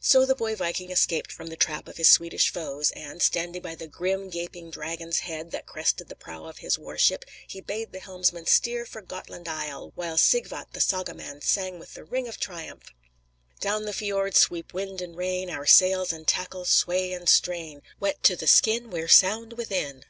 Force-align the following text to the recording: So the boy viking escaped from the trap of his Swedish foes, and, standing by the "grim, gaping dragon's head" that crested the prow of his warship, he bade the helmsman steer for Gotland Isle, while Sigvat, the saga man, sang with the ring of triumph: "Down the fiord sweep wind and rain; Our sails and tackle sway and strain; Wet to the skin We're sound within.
So 0.00 0.24
the 0.24 0.34
boy 0.34 0.54
viking 0.56 0.90
escaped 0.90 1.30
from 1.30 1.48
the 1.48 1.54
trap 1.58 1.86
of 1.86 1.98
his 1.98 2.08
Swedish 2.08 2.48
foes, 2.48 2.92
and, 2.92 3.20
standing 3.20 3.60
by 3.60 3.74
the 3.74 3.86
"grim, 3.86 4.30
gaping 4.30 4.70
dragon's 4.70 5.18
head" 5.18 5.50
that 5.50 5.66
crested 5.66 6.08
the 6.08 6.16
prow 6.16 6.46
of 6.46 6.60
his 6.60 6.78
warship, 6.78 7.26
he 7.46 7.60
bade 7.60 7.92
the 7.92 8.00
helmsman 8.00 8.46
steer 8.46 8.86
for 8.86 9.02
Gotland 9.02 9.48
Isle, 9.50 9.92
while 9.94 10.16
Sigvat, 10.16 10.72
the 10.72 10.80
saga 10.80 11.12
man, 11.12 11.42
sang 11.42 11.78
with 11.78 11.92
the 11.92 12.04
ring 12.04 12.26
of 12.26 12.40
triumph: 12.40 12.90
"Down 13.60 13.84
the 13.84 13.92
fiord 13.92 14.34
sweep 14.34 14.72
wind 14.72 15.02
and 15.02 15.14
rain; 15.14 15.50
Our 15.50 15.66
sails 15.66 16.10
and 16.10 16.26
tackle 16.26 16.64
sway 16.64 17.12
and 17.12 17.28
strain; 17.28 17.82
Wet 18.00 18.22
to 18.22 18.34
the 18.34 18.46
skin 18.46 18.88
We're 18.88 19.08
sound 19.08 19.58
within. 19.58 20.04